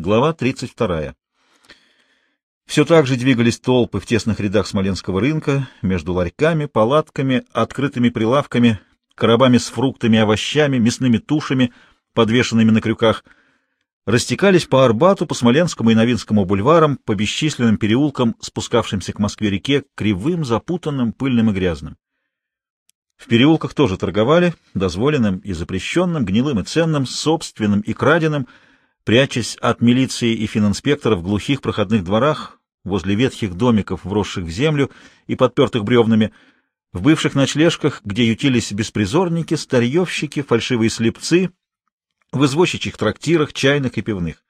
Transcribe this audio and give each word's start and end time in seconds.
Глава 0.00 0.32
32. 0.32 1.16
Все 2.66 2.84
так 2.84 3.08
же 3.08 3.16
двигались 3.16 3.58
толпы 3.58 3.98
в 3.98 4.06
тесных 4.06 4.38
рядах 4.38 4.68
Смоленского 4.68 5.20
рынка, 5.20 5.68
между 5.82 6.12
ларьками, 6.12 6.66
палатками, 6.66 7.42
открытыми 7.52 8.08
прилавками, 8.08 8.78
коробами 9.16 9.58
с 9.58 9.66
фруктами, 9.66 10.20
овощами, 10.20 10.78
мясными 10.78 11.18
тушами, 11.18 11.72
подвешенными 12.14 12.70
на 12.70 12.80
крюках. 12.80 13.24
Растекались 14.06 14.66
по 14.66 14.84
Арбату, 14.84 15.26
по 15.26 15.34
Смоленскому 15.34 15.90
и 15.90 15.96
Новинскому 15.96 16.44
бульварам, 16.44 16.98
по 16.98 17.16
бесчисленным 17.16 17.76
переулкам, 17.76 18.36
спускавшимся 18.38 19.12
к 19.12 19.18
Москве-реке, 19.18 19.82
кривым, 19.96 20.44
запутанным, 20.44 21.12
пыльным 21.12 21.50
и 21.50 21.52
грязным. 21.52 21.96
В 23.16 23.26
переулках 23.26 23.74
тоже 23.74 23.96
торговали, 23.96 24.54
дозволенным 24.74 25.38
и 25.38 25.52
запрещенным, 25.54 26.24
гнилым 26.24 26.60
и 26.60 26.62
ценным, 26.62 27.04
собственным 27.04 27.80
и 27.80 27.92
краденым, 27.94 28.46
прячась 29.08 29.56
от 29.62 29.80
милиции 29.80 30.34
и 30.34 30.46
фининспекторов 30.46 31.20
в 31.20 31.22
глухих 31.22 31.62
проходных 31.62 32.04
дворах, 32.04 32.60
возле 32.84 33.14
ветхих 33.14 33.54
домиков, 33.54 34.04
вросших 34.04 34.44
в 34.44 34.50
землю 34.50 34.90
и 35.26 35.34
подпертых 35.34 35.82
бревнами, 35.82 36.34
в 36.92 37.00
бывших 37.00 37.34
ночлежках, 37.34 38.02
где 38.04 38.28
ютились 38.28 38.70
беспризорники, 38.70 39.54
старьевщики, 39.54 40.42
фальшивые 40.42 40.90
слепцы, 40.90 41.52
в 42.32 42.44
извозчичьих 42.44 42.98
трактирах, 42.98 43.54
чайных 43.54 43.96
и 43.96 44.02
пивных. 44.02 44.44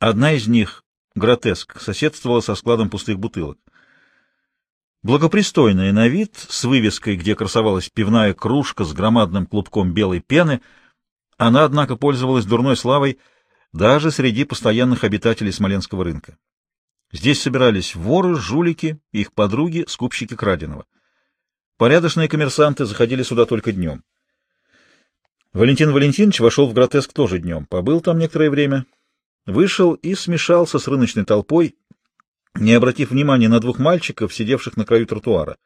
Одна 0.00 0.32
из 0.32 0.48
них, 0.48 0.82
гротеск, 1.14 1.80
соседствовала 1.80 2.40
со 2.40 2.56
складом 2.56 2.90
пустых 2.90 3.20
бутылок. 3.20 3.58
Благопристойная 5.04 5.92
на 5.92 6.08
вид, 6.08 6.34
с 6.34 6.64
вывеской, 6.64 7.14
где 7.14 7.36
красовалась 7.36 7.90
пивная 7.90 8.34
кружка 8.34 8.82
с 8.82 8.92
громадным 8.92 9.46
клубком 9.46 9.92
белой 9.92 10.18
пены, 10.18 10.62
она, 11.36 11.62
однако, 11.62 11.94
пользовалась 11.94 12.44
дурной 12.44 12.76
славой 12.76 13.20
даже 13.74 14.12
среди 14.12 14.44
постоянных 14.44 15.02
обитателей 15.02 15.52
Смоленского 15.52 16.04
рынка. 16.04 16.38
Здесь 17.12 17.42
собирались 17.42 17.96
воры, 17.96 18.36
жулики, 18.36 19.00
их 19.10 19.32
подруги, 19.32 19.84
скупщики 19.88 20.34
краденого. 20.34 20.86
Порядочные 21.76 22.28
коммерсанты 22.28 22.84
заходили 22.86 23.24
сюда 23.24 23.46
только 23.46 23.72
днем. 23.72 24.04
Валентин 25.52 25.92
Валентинович 25.92 26.38
вошел 26.38 26.68
в 26.68 26.72
гротеск 26.72 27.12
тоже 27.12 27.40
днем, 27.40 27.66
побыл 27.66 28.00
там 28.00 28.18
некоторое 28.18 28.48
время, 28.48 28.86
вышел 29.44 29.94
и 29.94 30.14
смешался 30.14 30.78
с 30.78 30.86
рыночной 30.86 31.24
толпой, 31.24 31.76
не 32.54 32.74
обратив 32.74 33.10
внимания 33.10 33.48
на 33.48 33.58
двух 33.58 33.80
мальчиков, 33.80 34.32
сидевших 34.32 34.76
на 34.76 34.84
краю 34.84 35.06
тротуара. 35.06 35.58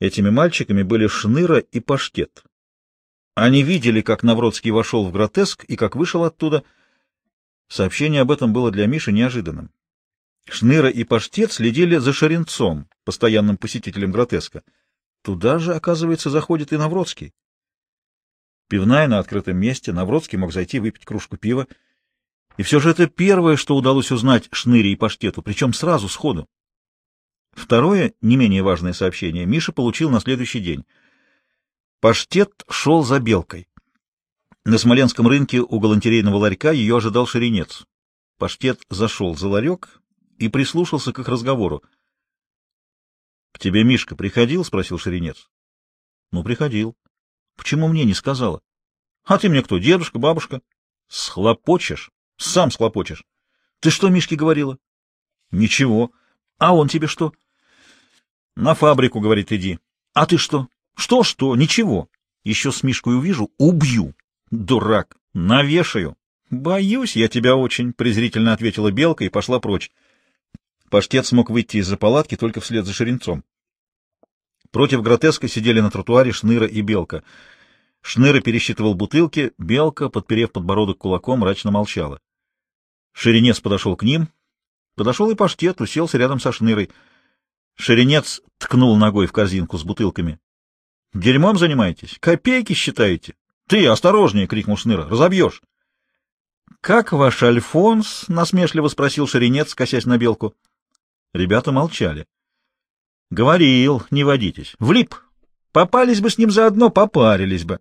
Этими 0.00 0.30
мальчиками 0.30 0.84
были 0.84 1.08
Шныра 1.08 1.58
и 1.58 1.80
Паштет. 1.80 2.44
Они 3.34 3.64
видели, 3.64 4.02
как 4.02 4.22
Навродский 4.22 4.70
вошел 4.70 5.04
в 5.04 5.12
гротеск 5.12 5.64
и 5.64 5.74
как 5.74 5.96
вышел 5.96 6.22
оттуда. 6.22 6.62
Сообщение 7.78 8.22
об 8.22 8.32
этом 8.32 8.52
было 8.52 8.72
для 8.72 8.88
Миши 8.88 9.12
неожиданным. 9.12 9.70
Шныра 10.48 10.88
и 10.88 11.04
Паштет 11.04 11.52
следили 11.52 11.98
за 11.98 12.12
Шаренцом, 12.12 12.88
постоянным 13.04 13.56
посетителем 13.56 14.10
гротеска. 14.10 14.64
Туда 15.22 15.60
же, 15.60 15.76
оказывается, 15.76 16.28
заходит 16.28 16.72
и 16.72 16.76
Навродский. 16.76 17.32
Пивная 18.68 19.06
на 19.06 19.20
открытом 19.20 19.58
месте, 19.58 19.92
Навродский 19.92 20.38
мог 20.38 20.52
зайти 20.52 20.80
выпить 20.80 21.04
кружку 21.04 21.36
пива. 21.36 21.68
И 22.56 22.64
все 22.64 22.80
же 22.80 22.90
это 22.90 23.06
первое, 23.06 23.54
что 23.54 23.76
удалось 23.76 24.10
узнать 24.10 24.48
Шныре 24.50 24.90
и 24.90 24.96
Паштету, 24.96 25.42
причем 25.42 25.72
сразу, 25.72 26.08
сходу. 26.08 26.48
Второе, 27.52 28.12
не 28.20 28.36
менее 28.36 28.64
важное 28.64 28.92
сообщение, 28.92 29.46
Миша 29.46 29.70
получил 29.70 30.10
на 30.10 30.18
следующий 30.18 30.58
день. 30.58 30.84
Паштет 32.00 32.64
шел 32.68 33.04
за 33.04 33.20
белкой. 33.20 33.67
На 34.64 34.78
Смоленском 34.78 35.26
рынке 35.26 35.60
у 35.60 35.80
галантерейного 35.80 36.36
ларька 36.36 36.72
ее 36.72 36.96
ожидал 36.96 37.26
шеренец. 37.26 37.84
Паштет 38.38 38.80
зашел 38.90 39.36
за 39.36 39.48
ларек 39.48 40.00
и 40.38 40.48
прислушался 40.48 41.12
к 41.12 41.18
их 41.18 41.28
разговору.— 41.28 41.82
К 43.52 43.58
тебе 43.58 43.82
Мишка 43.84 44.14
приходил?— 44.14 44.64
спросил 44.66 44.98
шеренец.— 44.98 45.48
Ну, 46.32 46.44
приходил.— 46.44 46.96
Почему 47.56 47.88
мне 47.88 48.04
не 48.04 48.14
сказала?— 48.14 48.60
А 49.24 49.38
ты 49.38 49.48
мне 49.48 49.62
кто, 49.62 49.78
дедушка, 49.78 50.18
бабушка?— 50.18 50.60
Схлопочешь? 51.08 52.10
Сам 52.36 52.70
схлопочешь. 52.70 53.24
Ты 53.80 53.90
что 53.90 54.08
Мишке 54.08 54.36
говорила? 54.36 54.78
Ничего. 55.50 56.12
А 56.58 56.74
он 56.74 56.88
тебе 56.88 57.06
что? 57.06 57.32
На 58.54 58.74
фабрику, 58.74 59.20
говорит, 59.20 59.52
иди. 59.52 59.78
А 60.14 60.26
ты 60.26 60.36
что? 60.38 60.68
Что-что? 60.96 61.54
Ничего. 61.56 62.08
Еще 62.44 62.72
с 62.72 62.82
Мишкой 62.82 63.16
увижу, 63.16 63.50
убью. 63.58 64.14
Дурак. 64.50 65.16
Навешаю. 65.34 66.16
Боюсь 66.50 67.16
я 67.16 67.28
тебя 67.28 67.56
очень, 67.56 67.92
презрительно 67.92 68.52
ответила 68.52 68.90
Белка 68.90 69.24
и 69.24 69.28
пошла 69.28 69.60
прочь. 69.60 69.90
Паштет 70.90 71.26
смог 71.26 71.50
выйти 71.50 71.78
из-за 71.78 71.98
палатки 71.98 72.36
только 72.36 72.60
вслед 72.60 72.86
за 72.86 72.94
Шеренцом. 72.94 73.44
Против 74.70 75.02
гротеска 75.02 75.48
сидели 75.48 75.80
на 75.80 75.90
тротуаре 75.90 76.32
Шныра 76.32 76.66
и 76.66 76.80
Белка. 76.80 77.22
Шныра 78.00 78.40
пересчитывал 78.40 78.94
бутылки, 78.94 79.52
Белка, 79.58 80.08
подперев 80.08 80.52
подбородок 80.52 80.98
кулаком, 80.98 81.40
мрачно 81.40 81.70
молчала. 81.70 82.20
Шеренец 83.12 83.60
подошел 83.60 83.96
к 83.96 84.02
ним. 84.02 84.28
Подошел 84.94 85.30
и 85.30 85.34
паштет, 85.34 85.80
уселся 85.80 86.16
рядом 86.16 86.40
со 86.40 86.52
Шнырой. 86.52 86.90
Шеренец 87.74 88.40
ткнул 88.56 88.96
ногой 88.96 89.26
в 89.26 89.32
корзинку 89.32 89.76
с 89.76 89.84
бутылками.— 89.84 90.38
Дерьмом 91.14 91.56
занимаетесь? 91.56 92.16
Копейки 92.20 92.74
считаете?— 92.74 93.34
Ты 93.68 93.86
осторожнее!— 93.86 94.46
крикнул 94.48 94.78
Шныра.— 94.78 95.06
Разобьешь!— 95.10 95.62
Как 96.80 97.12
ваш 97.12 97.42
Альфонс?— 97.42 98.24
насмешливо 98.28 98.88
спросил 98.88 99.26
Шеренец, 99.26 99.74
косясь 99.74 100.06
на 100.06 100.16
белку. 100.16 100.54
Ребята 101.34 101.70
молчали.— 101.70 102.26
Говорил, 103.30 104.02
не 104.10 104.24
водитесь. 104.24 104.74
Влип. 104.78 105.14
Попались 105.72 106.22
бы 106.22 106.30
с 106.30 106.38
ним 106.38 106.50
заодно, 106.50 106.88
попарились 106.88 107.64
бы. 107.64 107.80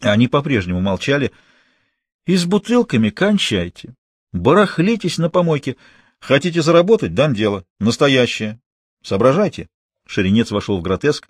Они 0.00 0.28
по-прежнему 0.28 0.80
молчали.— 0.80 1.32
И 2.26 2.36
с 2.36 2.44
бутылками 2.44 3.10
кончайте. 3.10 3.96
Барахлитесь 4.32 5.18
на 5.18 5.28
помойке. 5.28 5.76
Хотите 6.20 6.62
заработать? 6.62 7.14
Дам 7.14 7.34
дело. 7.34 7.64
Настоящее. 7.80 8.60
Соображайте. 9.02 9.68
Шеренец 10.06 10.52
вошел 10.52 10.78
в 10.78 10.82
гротеск. 10.82 11.28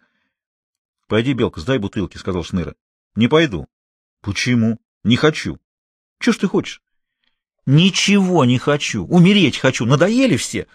—Пойди, 1.08 1.32
Белка, 1.32 1.60
сдай 1.60 1.78
бутылки,— 1.78 2.16
сказал 2.18 2.44
Шныра.— 2.44 2.74
Не 3.16 3.28
пойду.— 3.28 3.68
Почему?— 4.20 4.80
Не 5.04 5.16
хочу.— 5.16 5.58
Чего 6.20 6.32
ж 6.32 6.36
ты 6.38 6.48
хочешь?— 6.48 6.82
Ничего 7.66 8.44
не 8.44 8.58
хочу. 8.58 9.04
Умереть 9.06 9.58
хочу. 9.58 9.84
Надоели 9.86 10.36
все. 10.36 10.66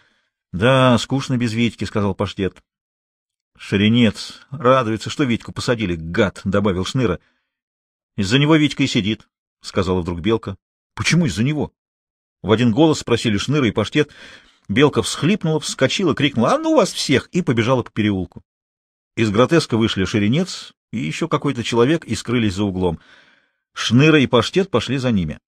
—Да, 0.52 0.96
скучно 0.98 1.36
без 1.36 1.52
Витьки,— 1.52 1.84
сказал 1.86 2.14
Паштет.— 2.14 2.62
Шеренец 3.58 4.40
радуется, 4.50 5.10
что 5.10 5.24
Витьку 5.24 5.52
посадили. 5.52 5.94
Гад,— 5.96 6.40
добавил 6.44 6.84
Шныра.— 6.84 7.20
Из-за 8.16 8.38
него 8.38 8.56
Витька 8.56 8.82
и 8.82 8.86
сидит,— 8.86 9.28
сказала 9.60 10.00
вдруг 10.00 10.20
Белка. 10.20 10.56
Почему 10.94 11.26
из-за 11.26 11.42
него? 11.42 11.72
В 12.42 12.52
один 12.52 12.72
голос 12.72 13.00
спросили 13.00 13.36
Шныра 13.36 13.66
и 13.66 13.72
Паштет. 13.72 14.10
Белка 14.68 15.02
всхлипнула, 15.02 15.60
вскочила, 15.60 16.14
крикнула 16.14 16.54
«А 16.54 16.58
ну 16.58 16.76
вас 16.76 16.92
всех!» 16.92 17.28
и 17.32 17.42
побежала 17.42 17.82
по 17.82 17.90
переулку. 17.90 18.42
Из 19.16 19.30
гротеска 19.30 19.76
вышли 19.76 20.04
Шеренец 20.04 20.72
и 20.94 21.06
еще 21.06 21.28
какой-то 21.28 21.62
человек 21.62 22.04
и 22.04 22.14
скрылись 22.14 22.54
за 22.54 22.64
углом. 22.64 23.00
Шныра 23.72 24.20
и 24.20 24.26
Паштет 24.26 24.70
пошли 24.70 24.98
за 24.98 25.10
ними. 25.10 25.38